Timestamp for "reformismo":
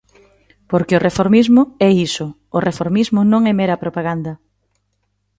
1.07-1.61, 2.67-3.19